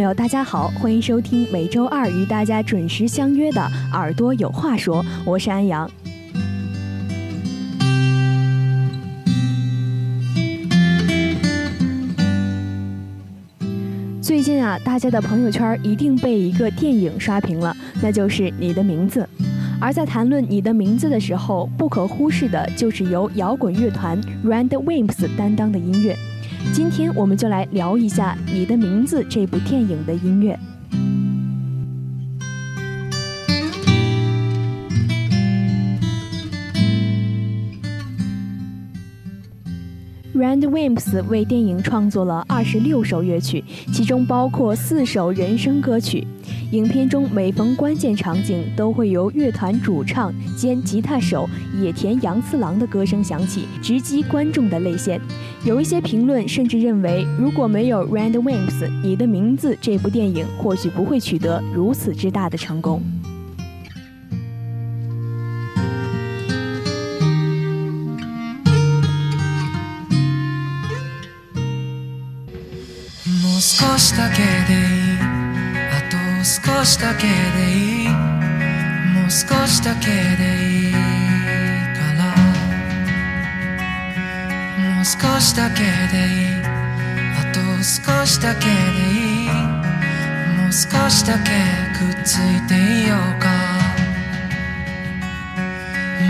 [0.00, 3.60] 朋友，大家好，欢迎收听每周二与大家准时相约的
[3.94, 5.86] 《耳朵有话说》，我是安阳。
[14.22, 19.20] 最近啊，大家的朋友圈一定被一个电影刷屏了，那就是《你的名字》。
[19.78, 26.16] 而在谈论你的名字的时候，不可忽视的就是由摇滚乐团 Rand Wimps 担当的音乐。
[26.72, 30.58] 今天我们就来聊一下《你的名字》这部电影的音乐。
[40.40, 46.26] Rand Wimps 为电影创作了二十六首乐曲，其中包括四首人声歌曲。
[46.72, 51.46] 影片中每逢关键场景，都会由乐团主唱兼吉他手
[51.78, 55.20] 野田洋次郎的歌声响起，直击观众的泪腺。
[55.66, 63.02] 有一些评论甚至认为，如果没有 Rand Wimps，你的名字这部电影或许不会取得如此之大的成功。
[73.82, 74.46] 少しだけでいい
[75.16, 80.12] あと少しだけでいいもう少しだけで
[80.68, 81.00] いいか
[82.18, 82.26] ら
[84.92, 86.62] もう少しだけでいい
[87.40, 91.48] あと少しだけでいいもう少しだけ
[91.98, 93.48] くっついていようか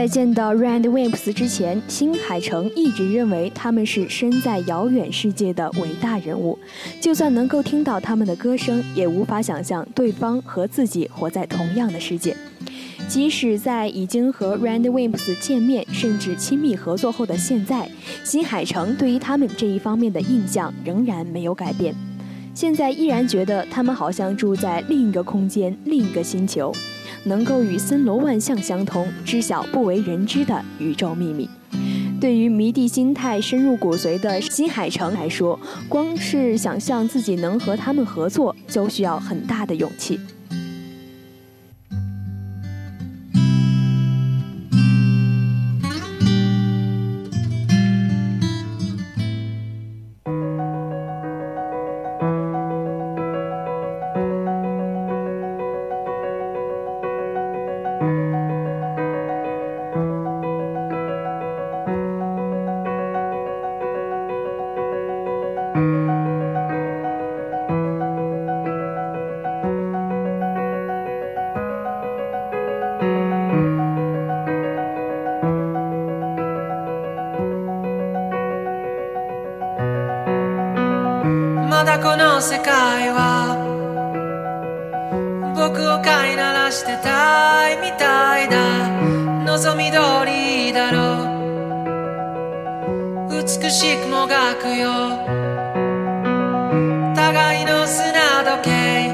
[0.00, 6.58] 在见到 Rand Wimps 之前，新海诚一直认为他们是身在遥远世界的伟大人物。
[7.02, 12.34] 就算能够听到他们的歌声，也无法想象对方和自己活在同样的世界。
[13.08, 17.86] 即使在已经和 Rand Wimps 见面甚至亲密合作后的现在，
[18.24, 21.94] 新海诚对于他们这一方面的印象仍然没有改变。
[22.54, 26.72] 现在依然觉得他们好像住在另一个空间、另一个星球。
[27.24, 31.48] 能够与森罗万象相通，知晓不为人知的宇宙秘密。
[32.18, 35.58] 对于迷弟心态深入骨髓的新海诚来说，
[35.88, 40.18] 光是想象自己能和他们合作，就需要很大的勇气。
[82.02, 83.56] この世界は
[85.54, 88.88] 僕を飼いならしてたいみたいだ
[89.44, 91.28] 望み通りだろ
[93.28, 94.88] う美しくもがくよ
[97.14, 99.12] 互いの砂時計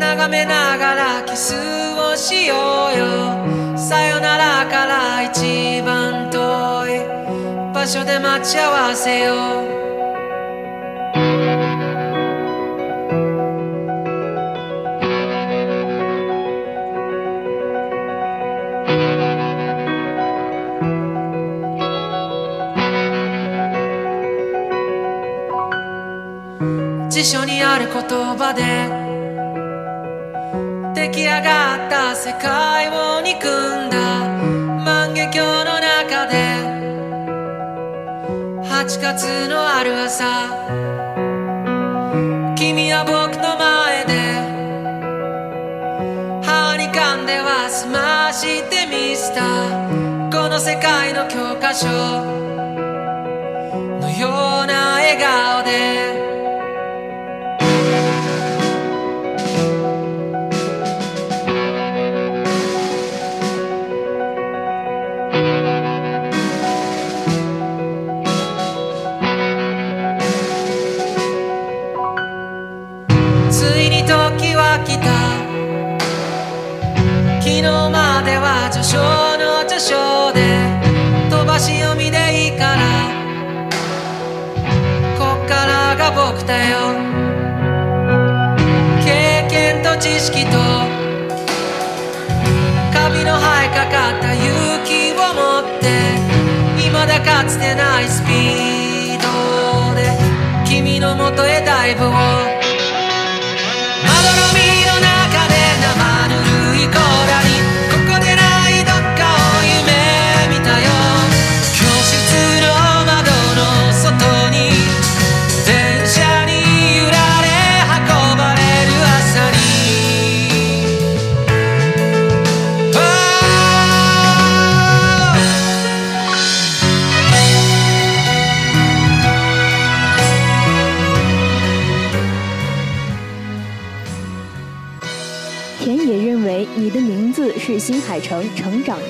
[0.00, 1.52] 眺めながらキス
[2.00, 6.38] をしようよさよならから一番遠
[6.88, 9.34] い場所で待ち合わせよ
[9.72, 9.75] う
[27.16, 27.96] 辞書にある言
[28.36, 28.60] 葉で
[31.00, 33.46] 出来上がった世界を憎
[33.86, 33.96] んだ
[34.84, 36.60] 万華鏡の中で
[38.68, 40.26] 8月のある朝
[42.54, 44.34] 君は僕の前で
[46.46, 49.42] 歯に噛んでは済ましてみせた
[50.36, 51.86] この世界の教科書
[54.02, 54.28] のよ
[54.66, 55.55] うな笑顔
[86.46, 86.78] だよ
[89.04, 90.58] 経験と知識と
[92.94, 95.88] 髪の生えかかった勇気を持って
[96.78, 100.08] 未だかつてないスピードで
[100.64, 102.55] 君のもとへダイブを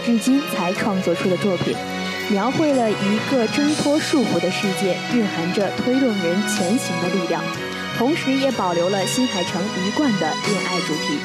[0.06, 1.76] 至今才创作出的作品，
[2.30, 7.42] 描绘了一个挣脱束缚的世界，蕴含着推动人前行的力量，
[7.98, 11.18] 同时也保留了新海诚一贯的恋爱主题，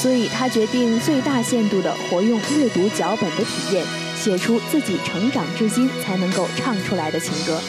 [0.00, 7.62] 所以他决定最大限度地活用阅读脚本的体验，写出自己成长至今才能够唱出来的情歌。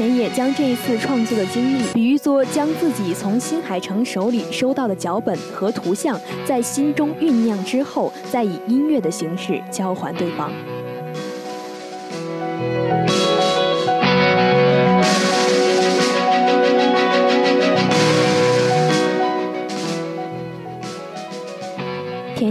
[0.00, 10.50] 前野将这一次创作的经历比喻作将自己从新海诚手里收到的脚本和图像，在心中酝酿之后，再以音乐的形式交还对方。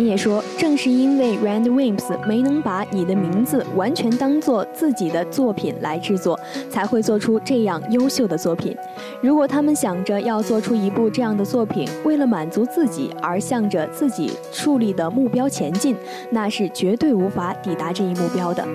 [0.10, 6.38] 也说，正是因为 Rand w i l i m s 没能把你的名字完全当做自己的作品来制作，
[6.68, 8.76] 才会做出这样优秀的作品。
[9.22, 15.96] 如果他们想着要做出一部这样的作品，为了满足自己而向着自己树立的目标前进，
[16.32, 18.68] 那是绝对无法抵达这一目标的。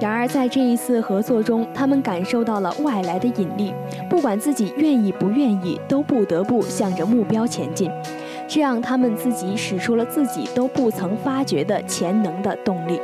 [0.00, 3.74] 然而，在这一次合作中，他们感受到了外来的引力，
[4.08, 7.90] 不管自己愿意不愿意，都不得不向着目标前进。
[8.48, 12.98] 这样，他们自己使出了自己都不曾发觉的潜能的动力，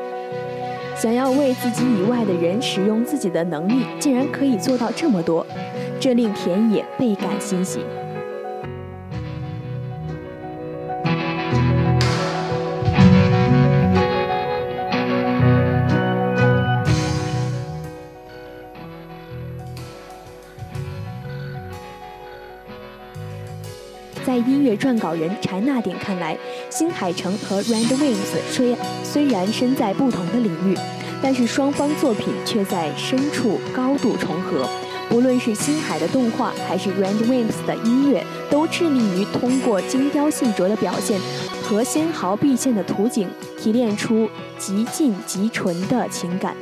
[0.97, 5.47] 想要为自己以外的人使用自己的能力，竟然可以做到这么多，
[6.01, 7.81] 这令田野倍感欣喜。
[24.35, 26.37] 在音乐撰稿人柴纳典看来，
[26.69, 30.77] 新海诚和 r a n d w i n g i m s 虽虽然身在不同的领域，
[31.23, 34.69] 但是双方作品却在深处高度重合。
[35.09, 41.21] 不论是新海的动画，还是 r a n d w i i m s 的音乐，都致力于通过精雕细琢的表现
[41.63, 46.57] 和纤毫毕现的图景，提炼出极尽极纯的情感。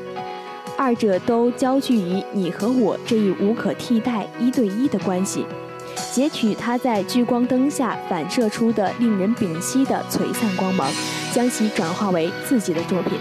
[0.76, 5.46] 二者都焦聚于你和我这一无可替代一对一的关系。
[6.12, 10.92] 截取它在聚光灯下反射出的令人屏息的璀璨光芒，
[11.32, 13.12] 将其转化为自己的作品。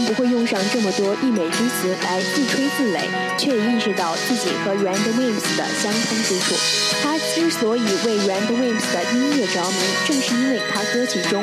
[0.00, 3.00] 不会用上这么多溢美之词来自吹自擂，
[3.38, 6.54] 却意识到自己和 Rand Wimps 的相通之处。
[7.02, 11.42] 他之所以为 Rand Wimps 的音乐着迷，正是因为他歌曲中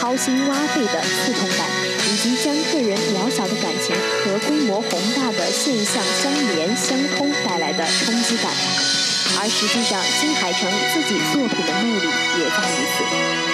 [0.00, 1.66] 掏心挖肺的刺痛感，
[2.10, 8.52] 以及将个人渺小的感情和规模宏大的现象相连相通带来的冲击感。
[9.38, 12.86] 而实际上，金海城自己作品的魅力也在于
[13.40, 13.45] 此。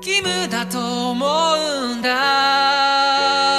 [0.00, 1.26] 義務だと思
[1.92, 3.57] うんだ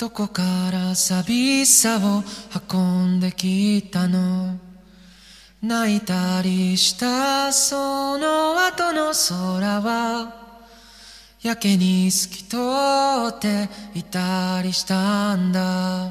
[0.00, 0.42] どこか
[0.72, 2.24] ら寂しさを
[2.72, 4.58] 運んできたの
[5.62, 10.62] 泣いたりしたその後の空は
[11.42, 12.56] やけに透き通
[13.28, 16.10] っていたりしたんだ